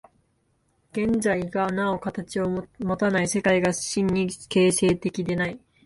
[0.93, 5.59] 現在がなお形をもたない、世界が真に形成的でない。